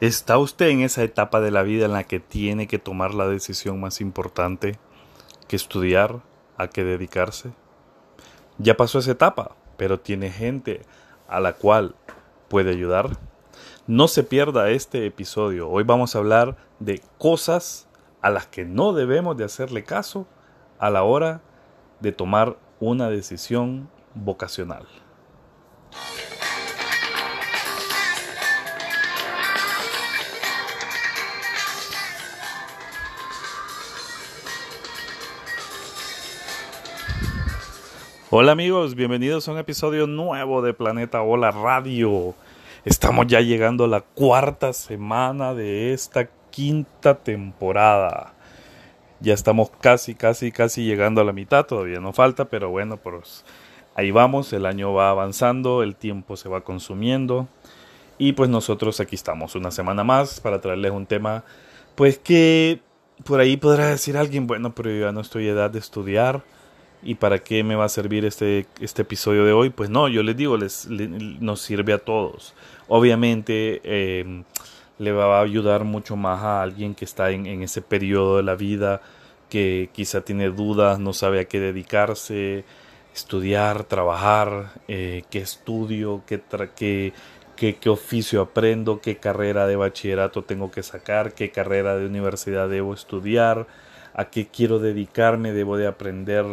[0.00, 3.26] ¿Está usted en esa etapa de la vida en la que tiene que tomar la
[3.28, 4.78] decisión más importante
[5.48, 6.20] que estudiar,
[6.58, 7.52] a qué dedicarse?
[8.58, 10.82] Ya pasó esa etapa, pero tiene gente
[11.28, 11.94] a la cual
[12.48, 13.16] puede ayudar.
[13.86, 15.70] No se pierda este episodio.
[15.70, 17.88] Hoy vamos a hablar de cosas
[18.20, 20.26] a las que no debemos de hacerle caso
[20.78, 21.40] a la hora
[22.00, 24.86] de tomar una decisión vocacional.
[38.28, 42.34] Hola amigos, bienvenidos a un episodio nuevo de Planeta Hola Radio.
[42.84, 48.34] Estamos ya llegando a la cuarta semana de esta quinta temporada.
[49.20, 53.44] Ya estamos casi, casi, casi llegando a la mitad, todavía no falta, pero bueno, pues
[53.94, 57.46] ahí vamos, el año va avanzando, el tiempo se va consumiendo
[58.18, 61.44] y pues nosotros aquí estamos una semana más para traerles un tema
[61.94, 62.80] pues que
[63.24, 66.42] por ahí podrá decir alguien, bueno, pero yo ya no estoy edad de estudiar
[67.02, 69.70] ¿Y para qué me va a servir este, este episodio de hoy?
[69.70, 72.54] Pues no, yo les digo, les, nos sirve a todos.
[72.88, 73.80] Obviamente
[74.20, 74.44] em,
[74.98, 78.42] le va a ayudar mucho más a alguien que está en, en, ese periodo de
[78.42, 79.02] la vida,
[79.48, 82.64] que quizá tiene dudas, no sabe a qué dedicarse,
[83.14, 86.42] estudiar, trabajar, eh, qué estudio, qué,
[86.76, 87.12] qué,
[87.56, 92.68] qué, qué oficio aprendo, qué carrera de bachillerato tengo que sacar, qué carrera de universidad
[92.68, 93.66] debo estudiar,
[94.14, 96.44] a qué quiero dedicarme, debo de aprender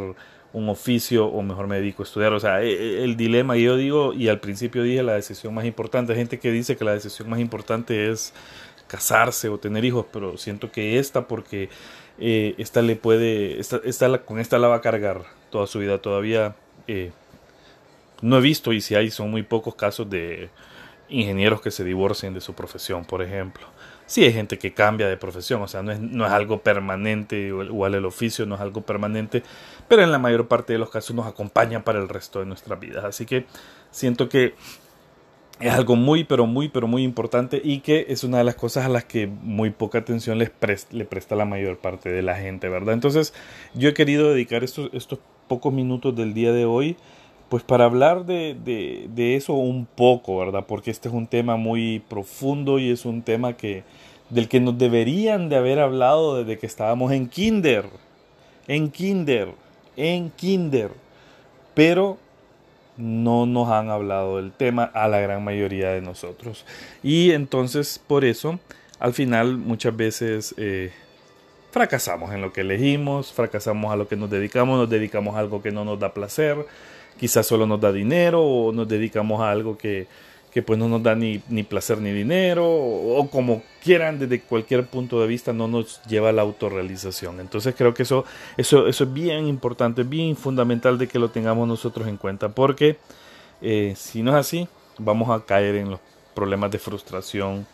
[0.54, 2.34] un oficio o mejor me dedico a estudiar.
[2.34, 5.66] O sea, e, e, el dilema, yo digo, y al principio dije la decisión más
[5.66, 8.34] importante, hay gente que dice que la decisión más importante es
[8.88, 11.70] casarse o tener hijos, pero siento que esta porque
[12.20, 15.98] eh, esta le puede, esta, esta con esta la va a cargar toda su vida.
[16.00, 16.56] Todavía
[16.88, 17.12] eh,
[18.22, 20.50] no he visto, y si hay, son muy pocos casos de
[21.10, 23.73] ingenieros que se divorcien de su profesión, por ejemplo.
[24.06, 27.38] Sí hay gente que cambia de profesión, o sea, no es, no es algo permanente,
[27.38, 29.44] igual el oficio no es algo permanente,
[29.88, 32.80] pero en la mayor parte de los casos nos acompaña para el resto de nuestras
[32.80, 33.06] vidas.
[33.06, 33.46] Así que
[33.92, 34.56] siento que
[35.60, 38.86] es algo muy, pero muy, pero muy importante y que es una de las cosas
[38.86, 40.52] a las que muy poca atención les
[40.92, 42.94] le presta la mayor parte de la gente, ¿verdad?
[42.94, 43.34] Entonces,
[43.74, 46.98] yo he querido dedicar estos, estos pocos minutos del día de hoy
[47.54, 48.56] pues para hablar de,
[49.14, 50.66] de, eso un poco, ¿verdad?
[50.68, 53.84] Porque este es un tema muy profundo y es un tema que
[54.32, 57.86] del que nos deberían de haber hablado desde que estábamos en kinder,
[58.68, 59.50] en kinder,
[59.96, 60.90] en kinder,
[61.76, 62.18] pero
[62.98, 66.66] no nos han hablado del tema a la gran mayoría de nosotros.
[67.04, 68.60] Y entonces por eso
[68.98, 70.92] al final muchas veces eh,
[71.70, 75.62] fracasamos en lo que elegimos, fracasamos a lo que nos dedicamos, nos dedicamos a algo
[75.62, 76.66] que no nos da placer
[77.18, 80.08] quizás solo nos da dinero o nos dedicamos a algo que,
[80.52, 84.86] que pues no nos da ni, ni placer ni dinero o, como quieran desde cualquier
[84.86, 87.40] punto de vista no nos lleva a la autorrealización.
[87.40, 88.26] Entonces creo que eso,
[88.58, 92.98] eso, eso es bien importante, bien fundamental de que lo tengamos nosotros en cuenta porque
[93.62, 94.68] eh, si no es así
[95.00, 96.00] vamos a caer en los
[96.36, 97.66] problemas de frustración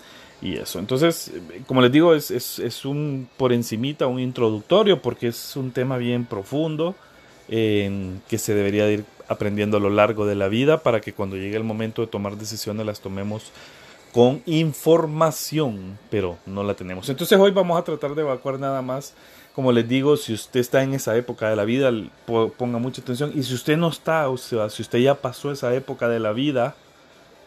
[0.41, 0.79] y eso.
[0.79, 1.33] Entonces,
[1.67, 5.97] como les digo, es, es, es un por encimita, un introductorio porque es un tema
[5.97, 6.95] bien profundo
[7.49, 11.55] que se debería ir aprendiendo a lo largo de la vida para que cuando llegue
[11.55, 13.51] el momento de tomar decisiones las tomemos
[14.11, 17.07] con información, pero no la tenemos.
[17.09, 19.13] Entonces hoy vamos a tratar de evacuar nada más.
[19.53, 21.91] Como les digo, si usted está en esa época de la vida,
[22.25, 23.31] ponga mucha atención.
[23.35, 26.75] Y si usted no está, o si usted ya pasó esa época de la vida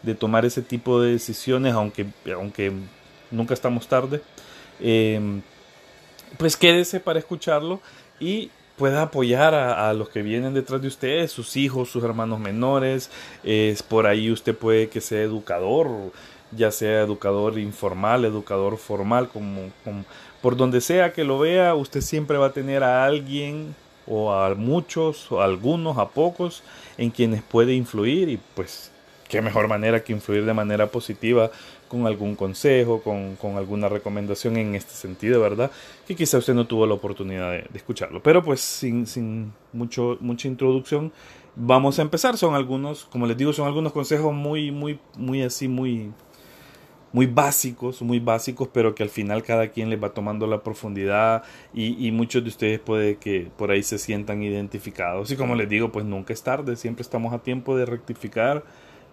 [0.03, 2.71] de tomar ese tipo de decisiones, aunque, aunque
[3.31, 4.21] nunca estamos tarde,
[4.79, 5.41] eh,
[6.37, 7.81] pues quédese para escucharlo
[8.19, 13.09] y pueda apoyar a, los que vienen detrás de ustedes, sus hijos, sus hermanos menores.
[13.43, 15.89] Es por ahí usted puede que sea educador,
[16.51, 19.71] ya sea educador informal, educador formal, como,
[20.41, 23.75] por donde sea que lo vea, usted siempre va a tener a alguien
[24.05, 26.63] o a muchos, o a algunos, a pocos,
[26.97, 28.91] en quienes puede influir y pues
[29.29, 31.51] qué mejor manera que influir de manera positiva
[31.93, 35.69] con algún consejo, con, con, alguna recomendación en este sentido, ¿verdad?
[36.07, 38.23] Que quizá usted no tuvo la oportunidad de, escucharlo.
[38.23, 41.13] Pero pues sin, sin mucho, mucha introducción,
[41.55, 42.35] vamos a empezar.
[42.35, 46.11] Son algunos, como les digo, son algunos consejos muy, muy, muy así, muy,
[47.11, 51.43] muy básicos, muy básicos, pero que al final cada quien les va tomando la profundidad
[51.75, 55.29] y, y, muchos de ustedes puede que por ahí se sientan identificados.
[55.29, 58.63] Y como les digo, pues nunca es tarde, siempre estamos a tiempo de rectificar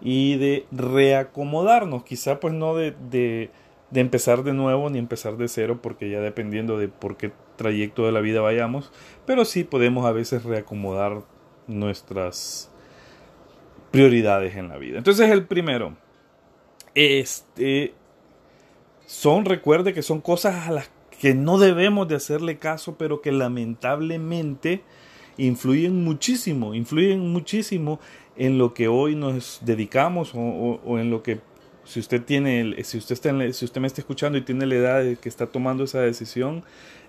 [0.01, 3.51] y de reacomodarnos, quizá pues no de, de,
[3.91, 8.05] de, empezar de nuevo ni empezar de cero, porque ya dependiendo de por qué trayecto
[8.05, 8.91] de la vida vayamos,
[9.25, 11.21] pero sí podemos a veces reacomodar
[11.67, 12.71] nuestras
[13.91, 14.97] prioridades en la vida.
[14.97, 15.95] Entonces el primero,
[16.95, 17.93] este,
[19.05, 20.89] son, recuerde que son cosas a las
[21.19, 24.81] que no debemos de hacerle caso, pero que lamentablemente
[25.37, 27.99] influyen muchísimo, influyen muchísimo
[28.35, 31.39] en lo que hoy nos dedicamos o, en lo que
[31.83, 35.17] si usted tiene, si usted, está si usted me está escuchando y tiene la edad
[35.17, 36.63] que está tomando esa decisión,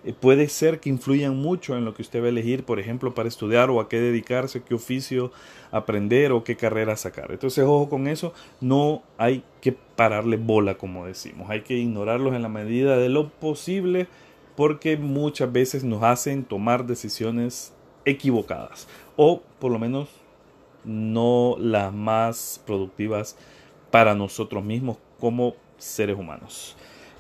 [0.05, 3.15] eh, puede ser que influyan mucho en lo que usted va a elegir, por ejemplo,
[3.15, 5.31] para estudiar o a qué dedicarse, qué oficio
[5.71, 7.31] aprender o qué carrera sacar.
[7.31, 12.43] Entonces, ojo con eso, no hay que pararle bola, como decimos, hay que ignorarlos en
[12.43, 14.09] la medida de lo posible
[14.57, 17.73] porque muchas veces nos hacen tomar decisiones
[18.05, 20.09] equivocadas o por lo menos
[20.85, 23.37] no las más productivas
[23.91, 26.77] para nosotros mismos como seres humanos.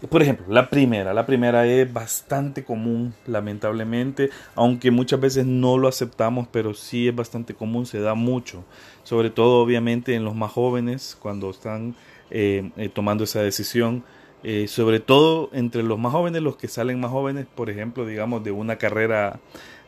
[0.09, 5.87] Por ejemplo, la primera, la primera es bastante común, lamentablemente, aunque muchas veces no lo
[5.87, 8.64] aceptamos, pero sí es bastante común, se da mucho,
[9.05, 11.94] sobre todo obviamente en los más jóvenes, cuando están
[12.31, 14.03] eh, eh, tomando esa decisión,
[14.43, 18.43] eh, sobre todo entre los más jóvenes, los que salen más jóvenes, por ejemplo, digamos,
[18.43, 19.38] de una carrera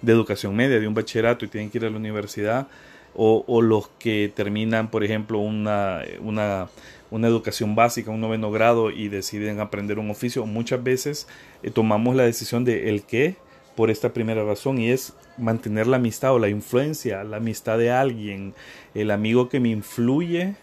[0.00, 2.69] de educación media, de un bachillerato y tienen que ir a la universidad,
[3.16, 6.69] o, los que terminan, por ejemplo, una, una,
[7.11, 11.28] una, educación básica, un noveno grado y deciden aprender un oficio, muchas veces
[11.62, 13.37] eh, tomamos la decisión de el qué
[13.76, 17.90] por esta primera razón y es mantener la amistad o la influencia, la amistad de
[17.90, 18.55] alguien,
[18.94, 20.55] el amigo que me influye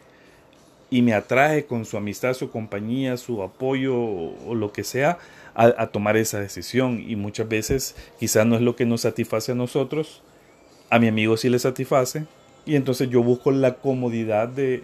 [0.89, 5.19] y me atrae con su amistad, su compañía, su apoyo o, lo que sea
[5.56, 7.03] a, a, tomar esa decisión.
[7.06, 10.21] Y muchas veces quizás no es lo que nos satisface a nosotros,
[10.89, 12.25] a mi amigo sí le satisface,
[12.66, 14.84] y entonces yo busco la comodidad de,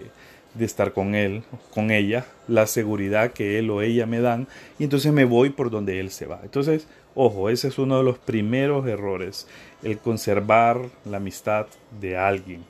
[0.54, 1.44] de estar con él,
[1.74, 4.48] con ella, la seguridad que él o ella me dan,
[4.80, 6.40] y entonces me voy por donde él se va.
[6.44, 9.48] Entonces, ojo, ese es uno de los primeros errores,
[9.84, 11.68] el conservar la amistad
[12.00, 12.64] de alguien,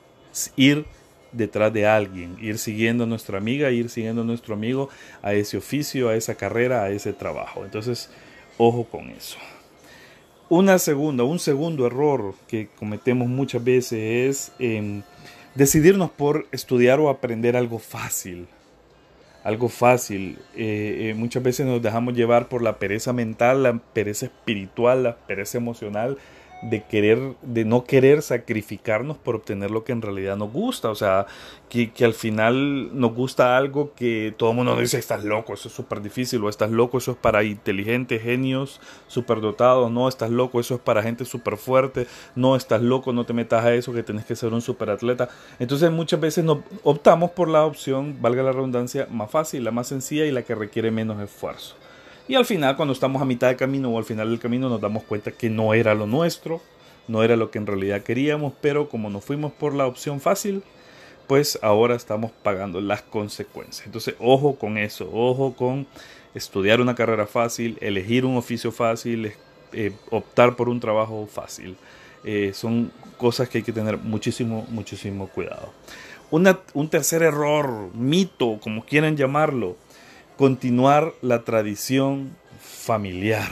[0.56, 0.84] ir
[1.32, 4.88] detrás de alguien, ir siguiendo a nuestra amiga, ir siguiendo a nuestro amigo
[5.22, 7.64] a ese oficio, a esa carrera, a ese trabajo.
[7.64, 8.10] Entonces,
[8.56, 9.38] ojo con eso.
[10.50, 15.02] Una segunda, un segundo error que cometemos muchas veces es em,
[15.54, 18.48] decidirnos por estudiar o aprender algo fácil.
[19.44, 20.38] Algo fácil.
[20.56, 25.16] Eh, eh, muchas veces nos dejamos llevar por la pereza mental, la pereza espiritual, la
[25.16, 26.16] pereza emocional
[26.62, 30.90] de querer, de no querer sacrificarnos por obtener lo que en realidad nos gusta.
[30.90, 31.26] O sea,
[31.68, 35.54] que, que al final nos gusta algo que todo el mundo nos dice, estás loco,
[35.54, 38.80] eso es súper difícil, o estás loco, eso es para inteligentes, genios,
[39.40, 43.32] dotados no, estás loco, eso es para gente súper fuerte, no, estás loco, no te
[43.32, 45.28] metas a eso, que tienes que ser un super atleta.
[45.58, 49.88] Entonces muchas veces nos optamos por la opción, valga la redundancia, más fácil, la más
[49.88, 51.76] sencilla y la que requiere menos esfuerzo.
[52.28, 54.82] Y al final, cuando estamos a mitad de camino o al final del camino, nos
[54.82, 56.60] damos cuenta que no era lo nuestro,
[57.08, 60.62] no era lo que en realidad queríamos, pero como nos fuimos por la opción fácil,
[61.26, 63.86] pues ahora estamos pagando las consecuencias.
[63.86, 65.86] Entonces, ojo con eso, ojo con
[66.34, 69.32] estudiar una carrera fácil, elegir un oficio fácil,
[69.72, 71.78] eh, optar por un trabajo fácil.
[72.24, 75.72] Eh, son cosas que hay que tener muchísimo, muchísimo cuidado.
[76.30, 79.76] un tercer error, mito, como quieran llamarlo,
[80.38, 83.50] continuar la tradición familiar.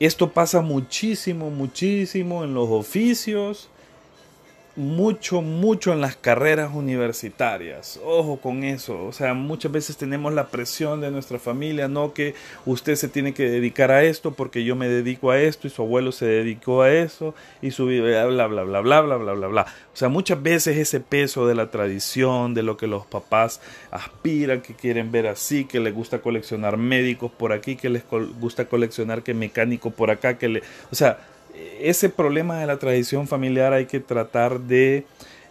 [0.00, 3.70] Esto pasa muchísimo, muchísimo en los oficios,
[4.76, 7.98] mucho, mucho en las carreras universitarias.
[8.04, 9.04] Ojo con eso.
[9.04, 12.34] O sea, muchas veces tenemos la presión de nuestra familia, no que
[12.66, 15.82] usted se tiene que dedicar a esto porque yo me dedico a esto y su
[15.82, 19.66] abuelo se dedicó a eso y su bla, bla, bla, bla, bla, bla, bla, bla.
[19.94, 24.60] O sea, muchas veces ese peso de la tradición, de lo que los papás aspiran,
[24.60, 28.66] que quieren ver así, que les gusta coleccionar médicos por aquí, que les co gusta
[28.66, 30.62] coleccionar que mecánico por acá, que le...
[30.92, 31.18] O sea,
[31.80, 35.06] ese problema de la tradición familiar hay que tratar de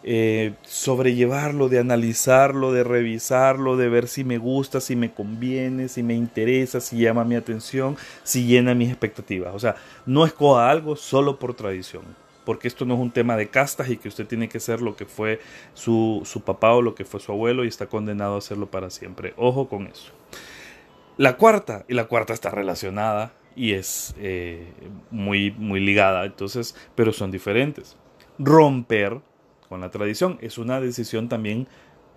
[0.08, 6.04] eh, sobrellevarlo, de analizarlo, de revisarlo, de ver si me gusta, si me conviene, si
[6.04, 9.56] me interesa, si llama mi atención, si llena mis expectativas.
[9.56, 12.04] O sea, no escoja algo solo por tradición,
[12.46, 14.96] porque esto no es un tema de castas y que usted tiene que ser lo
[14.96, 15.40] que fue
[15.74, 18.92] su, su papá o lo que fue su abuelo y está condenado a hacerlo para
[18.92, 19.34] siempre.
[19.38, 20.12] Ojo con eso.
[21.18, 24.74] La cuarta, y la cuarta está relacionada y es eh,
[25.12, 27.98] muy, muy ligada, entonces, pero son diferentes.
[28.38, 29.22] Romper
[29.70, 31.68] con la tradición es una decisión también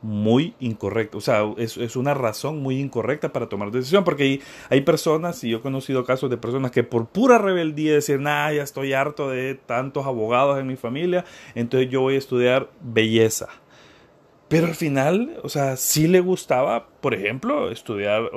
[0.00, 4.42] muy incorrecta, o sea, es, es una razón muy incorrecta para tomar decisión, porque hay,
[4.70, 8.52] hay, personas, y yo he conocido casos de personas que por pura rebeldía decir, nah,
[8.52, 11.24] ya estoy harto de tantos abogados en mi familia,
[11.56, 13.48] entonces yo voy a estudiar belleza
[14.48, 18.30] pero al final, o sea, sí le gustaba, por ejemplo, estudiar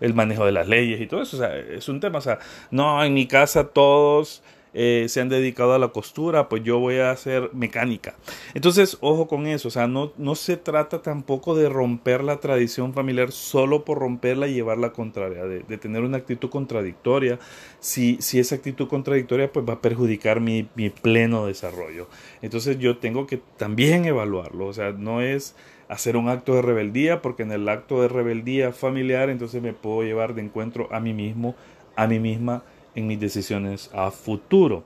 [0.00, 1.36] el manejo de las leyes y todo eso.
[1.36, 2.18] O sea, es un tema.
[2.18, 2.38] O sea,
[2.70, 4.42] no, en mi casa todos
[4.74, 8.14] eh, se han dedicado a la costura, pues yo voy a hacer mecánica.
[8.54, 12.94] Entonces, ojo con eso, o sea, no, no se trata tampoco de romper la tradición
[12.94, 17.38] familiar solo por romperla y llevarla contraria, de, tener una actitud contradictoria.
[17.80, 22.08] Si, si esa actitud contradictoria pues va a perjudicar mi, mi pleno desarrollo.
[22.40, 25.54] Entonces yo tengo que también evaluarlo, o sea, no es
[25.88, 30.02] hacer un acto de rebeldía, porque en el acto de rebeldía familiar entonces me puedo
[30.02, 31.54] llevar de encuentro a mí mismo,
[31.96, 32.62] a mí misma
[32.94, 34.84] en mis decisiones a futuro.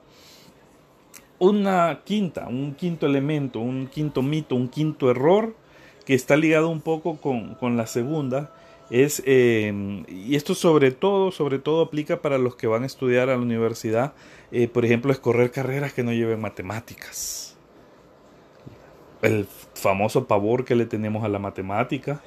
[1.39, 5.55] Una quinta, un quinto elemento, un quinto mito, un quinto error
[6.05, 8.55] que está ligado un poco con, la segunda
[8.91, 13.29] es, em, y esto sobre todo, sobre todo aplica para los que van a estudiar
[13.29, 14.15] a la universidad,
[14.53, 17.57] eh, por ejemplo, escorrer carreras que no lleven matemáticas.
[19.21, 22.23] El famoso pavor que le tenemos a la matemática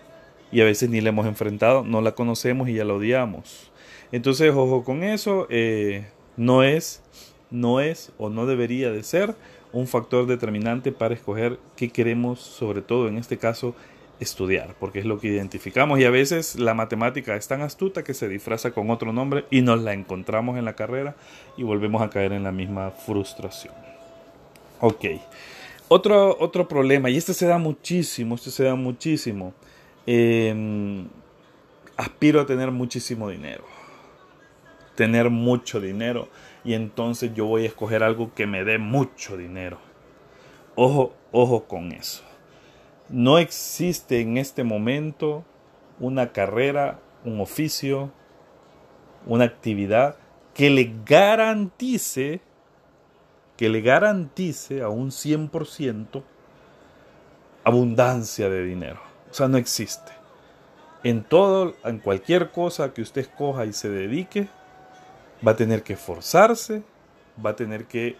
[0.51, 3.71] y a veces ni la hemos enfrentado, no la conocemos y ya la odiamos.
[4.11, 7.01] Entonces, ojo con eso, eh, no es,
[7.51, 9.35] no es o no debería de ser
[9.71, 13.75] un factor determinante para escoger qué queremos, sobre todo en este caso,
[14.19, 18.13] estudiar, porque es lo que identificamos y a veces la matemática es tan astuta que
[18.13, 21.15] se disfraza con otro nombre y nos la encontramos en la carrera
[21.55, 23.73] y volvemos a caer en la misma frustración.
[24.81, 25.05] Ok,
[25.87, 29.53] otro, otro problema, y este se da muchísimo, este se da muchísimo,
[30.05, 31.07] em,
[31.97, 33.65] aspiro a tener muchísimo dinero
[34.99, 36.27] tener mucho dinero
[36.65, 39.79] y entonces yo voy a escoger algo que me dé mucho dinero.
[40.75, 42.21] Ojo, ojo con eso.
[43.07, 45.45] No existe en este momento
[46.01, 48.11] una carrera, un oficio,
[49.25, 50.17] una actividad
[50.53, 52.41] que le garantice
[53.55, 56.23] que le garantice a un 100%
[57.63, 59.08] abundancia de dinero.
[59.31, 60.11] O sea, no existe.
[61.03, 64.49] En todo, en cualquier cosa que usted escoja y se dedique,
[65.45, 66.83] va a tener que esforzarse,
[67.43, 68.17] va a tener que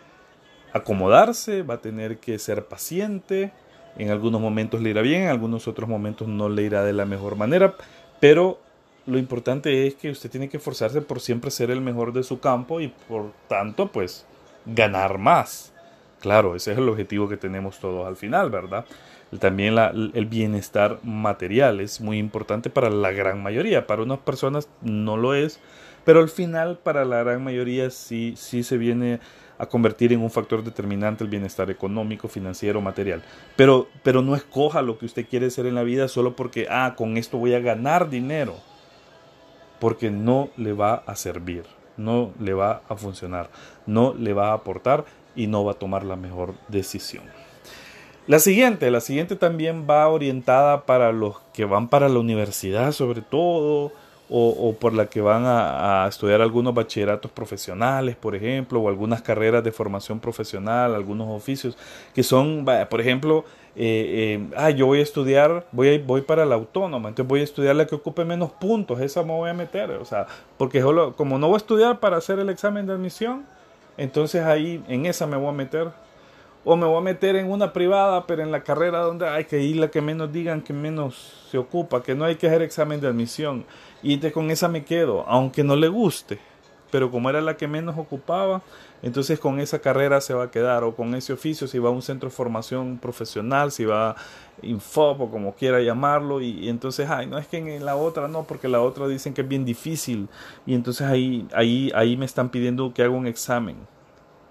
[0.73, 3.51] acomodarse, va a tener que ser paciente,
[3.97, 7.05] en algunos momentos le irá bien, en algunos otros momentos no le irá de la
[7.05, 7.75] mejor manera,
[8.19, 8.59] pero
[9.05, 12.39] lo importante es que usted tiene que esforzarse por siempre ser el mejor de su
[12.39, 14.25] campo y por tanto pues
[14.65, 15.73] ganar más.
[16.19, 18.85] Claro, ese es el objetivo que tenemos todos al final, ¿verdad?
[19.37, 25.17] También el bienestar material es muy importante para la gran mayoría, para unas personas no
[25.17, 25.59] lo es,
[26.03, 29.19] pero al final para la gran mayoría sí, sí se viene
[29.59, 33.21] a convertir en un factor determinante el bienestar económico, financiero, material.
[33.55, 36.95] Pero, pero no escoja lo que usted quiere ser en la vida solo porque, ah,
[36.97, 38.55] con esto voy a ganar dinero,
[39.79, 41.65] porque no le va a servir,
[41.97, 43.49] no le va a funcionar,
[43.85, 45.05] no le va a aportar
[45.35, 47.23] y no va a tomar la mejor decisión.
[48.29, 53.21] La siguiente, la siguiente también va orientada para los que van para la universidad sobre
[53.21, 53.91] todo,
[54.29, 59.63] o, por la que van a, estudiar algunos bachilleratos profesionales, por ejemplo, o algunas carreras
[59.63, 61.75] de formación profesional, algunos oficios,
[62.13, 63.45] que son, por ejemplo,
[63.75, 67.41] eh, eh, ah, yo voy a estudiar, voy, a, voy para la autónoma, entonces voy
[67.41, 70.83] a estudiar la que ocupe menos puntos, esa me voy a meter, o sea, porque
[71.17, 73.43] como no voy a estudiar para hacer el examen de admisión,
[73.97, 75.87] entonces ahí en esa me voy a meter
[76.65, 79.61] o me voy a meter en una privada, pero en la carrera donde hay que
[79.61, 82.99] ir la que menos digan que menos se ocupa, que no hay que hacer examen
[82.99, 83.65] de admisión.
[84.03, 86.39] Y con esa me quedo, aunque no le guste.
[86.91, 88.61] Pero como era la que menos ocupaba,
[89.03, 91.91] entonces con esa carrera se va a quedar, o con ese oficio, si va a
[91.91, 94.15] un centro de formación profesional, si va a
[94.63, 98.43] Infop o como quiera llamarlo, y, entonces, ay, no es que en la otra no,
[98.43, 100.27] porque la otra dicen que es bien difícil,
[100.65, 103.77] y entonces ahí, ahí, ahí me están pidiendo que haga un examen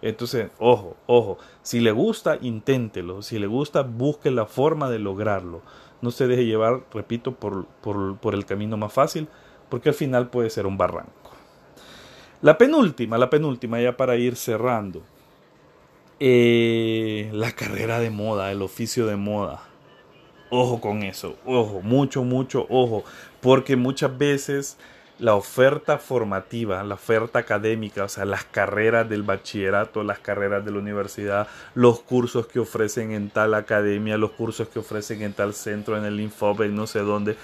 [0.01, 5.63] entonces, ojo, ojo, si le gusta, inténtelo, si le gusta, busque la forma de lograrlo.
[6.01, 9.29] No se deje llevar, repito, por, por, el camino más fácil,
[9.69, 11.13] porque al final puede ser un barranco.
[12.41, 15.03] La penúltima, la penúltima, ya para ir cerrando.
[16.21, 19.63] Eh, la carrera de moda, el oficio de moda.
[20.51, 23.05] Ojo con eso, ojo, mucho, mucho, ojo,
[23.43, 24.79] porque muchas veces
[25.19, 30.71] la oferta formativa, la oferta académica, o sea, las carreras del bachillerato, las carreras de
[30.71, 35.55] la universidad, los cursos que ofrecen en tal academia, los cursos que ofrecen en tal
[35.55, 37.37] centro, en el Infobe, no sé dónde,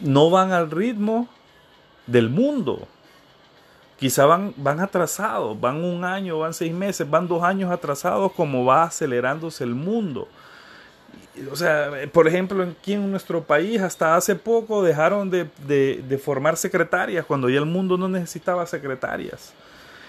[0.00, 1.28] no van al ritmo
[2.06, 2.86] del mundo.
[3.98, 8.64] Quizá van, van atrasados, van un año, van seis meses, van dos años atrasados como
[8.64, 10.28] va acelerándose el mundo
[11.50, 16.56] o sea, por ejemplo, aquí en nuestro país hasta hace poco dejaron de, de, formar
[16.56, 19.52] secretarias cuando ya el mundo no necesitaba secretarias.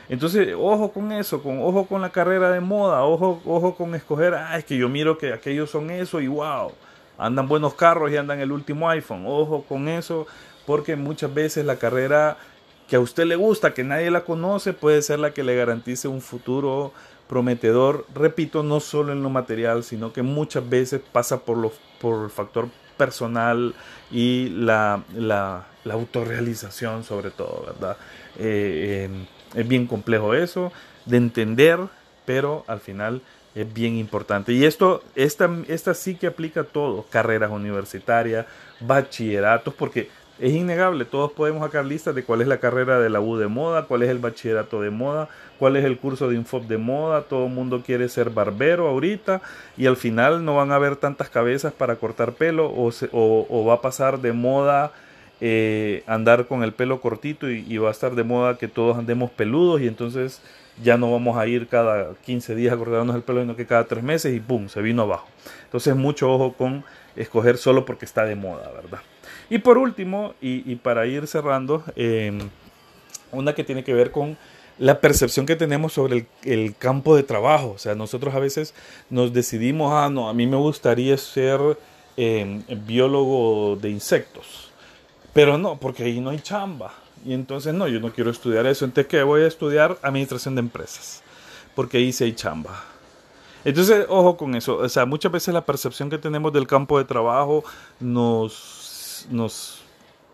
[0.09, 4.33] Entonces, ojo con eso, con, ojo con la carrera de moda, ojo, ojo con escoger,
[4.35, 6.71] ah, es que yo miro que aquellos son eso y wow,
[7.17, 10.25] andan buenos carros y andan el último iPhone, ojo con eso,
[10.65, 12.37] porque muchas veces la carrera
[12.87, 16.07] que a usted le gusta, que nadie la conoce, puede ser la que le garantice
[16.07, 16.93] un futuro
[17.27, 22.25] prometedor, repito, no solo en lo material, sino que muchas veces pasa por, lo, por
[22.25, 23.75] el factor personal
[24.11, 27.97] y la, la, autorrealización sobre todo, ¿verdad?
[28.37, 29.09] Eh,
[29.55, 30.71] es bien complejo eso
[31.05, 31.79] de entender,
[32.25, 33.21] pero al final
[33.55, 34.53] es bien importante.
[34.53, 38.45] Y esto, esta, esta sí que aplica a todo, carreras universitarias,
[38.79, 43.19] bachilleratos, porque es innegable, todos podemos sacar listas de cuál es la carrera de la
[43.19, 46.65] U de moda, cuál es el bachillerato de moda, cuál es el curso de Infop
[46.65, 49.41] de moda, todo el mundo quiere ser barbero ahorita
[49.77, 53.75] y al final no van a haber tantas cabezas para cortar pelo o, o, va
[53.75, 54.91] a pasar de moda
[55.41, 58.97] eh, andar con el pelo cortito y, y, va a estar de moda que todos
[58.97, 60.41] andemos peludos y entonces
[60.83, 63.85] ya no vamos a ir cada 15 días a cortarnos el pelo, sino que cada
[63.85, 64.67] 3 meses y ¡pum!
[64.67, 65.27] se vino abajo.
[65.65, 66.83] Entonces mucho ojo con
[67.15, 68.99] escoger solo porque está de moda, ¿verdad?
[69.49, 72.49] Y por último, y, para ir cerrando, em,
[73.31, 74.37] una que tiene que ver con
[74.77, 77.73] la percepción que tenemos sobre el, campo de trabajo.
[77.75, 78.73] O sea, nosotros a veces
[79.09, 81.59] nos decidimos, ah, no, a mí me gustaría ser
[82.17, 84.71] em, biólogo de insectos.
[85.33, 86.93] Pero no, porque ahí no hay chamba.
[87.25, 88.85] Y entonces, no, yo no quiero estudiar eso.
[88.85, 89.23] Entonces, ¿qué?
[89.23, 91.23] Voy a estudiar administración de empresas.
[91.75, 92.83] Porque ahí sí hay chamba.
[93.65, 94.77] Entonces, ojo con eso.
[94.77, 97.63] O sea, muchas veces la percepción que tenemos del campo de trabajo
[97.99, 98.53] nos,
[99.29, 99.81] nos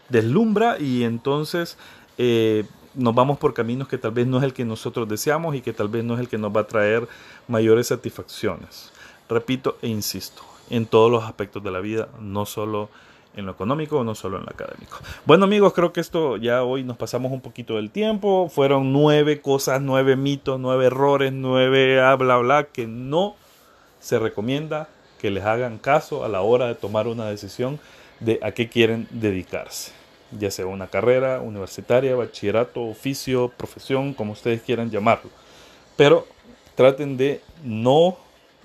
[0.09, 1.77] deslumbra y entonces
[2.17, 5.61] eh, nos vamos por caminos que tal vez no es el que nosotros deseamos y
[5.61, 7.07] que tal vez no es el que nos va a traer
[7.47, 8.91] mayores satisfacciones.
[9.29, 12.89] Repito e insisto, en todos los aspectos de la vida, no solo
[13.35, 14.99] en lo económico, no solo en lo académico.
[15.25, 18.49] Bueno amigos, creo que esto ya hoy nos pasamos un poquito del tiempo.
[18.49, 23.35] Fueron nueve cosas, nueve mitos, nueve errores, nueve bla bla bla que no
[23.99, 24.87] se recomienda
[25.19, 27.79] que les hagan caso a la hora de tomar una decisión
[28.23, 29.91] de a qué quieren dedicarse.
[30.31, 35.29] Ya sea una carrera universitaria, bachillerato, oficio, profesión, como ustedes quieran llamarlo.
[35.95, 36.27] Pero
[36.75, 38.17] traten de no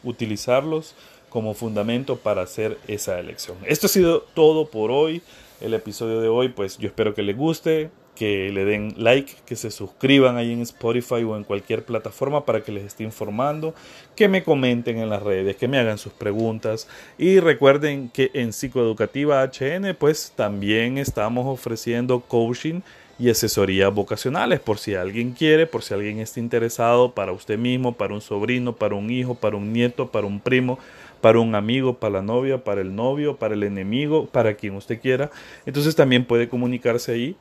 [0.02, 0.94] utilizarlos
[1.28, 3.58] como fundamento para hacer esa elección.
[3.66, 5.20] Esto ha sido todo por hoy.
[5.60, 9.56] El episodio de hoy, pues yo espero que les guste, que le den like, que
[9.56, 13.74] se suscriban ahí en Spotify o en cualquier plataforma para que les esté informando,
[14.14, 16.86] que me comenten en las redes, que me hagan sus preguntas.
[17.18, 22.80] Y recuerden que en Psicoeducativa HN pues también estamos ofreciendo coaching
[23.18, 27.94] y asesorías vocacionales por si alguien quiere, por si alguien está interesado para usted mismo,
[27.94, 30.78] para un sobrino, para un hijo, para un nieto, para un primo,
[31.20, 35.00] para un amigo, para la novia, para el novio, para el enemigo, para quien usted
[35.00, 35.30] quiera.
[35.66, 37.36] Entonces también puede comunicarse ahí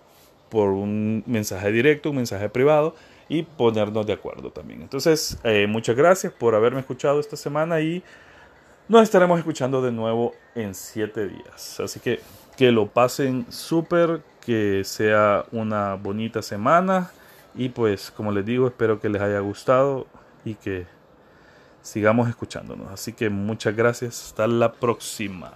[0.49, 2.95] por un mensaje directo, un mensaje privado
[3.29, 4.81] y ponernos de acuerdo también.
[4.81, 8.01] Entonces, eh, muchas gracias por haberme escuchado esta semana y
[8.87, 11.79] nos estaremos escuchando de nuevo en siete días.
[11.79, 12.19] Así que
[12.57, 17.11] que lo pasen súper que sea una bonita semana
[17.53, 20.07] y pues como les digo espero que les haya gustado
[20.43, 20.87] y que
[21.87, 22.91] sigamos escuchándonos.
[22.91, 25.53] Así que muchas gracias, hasta la próxima.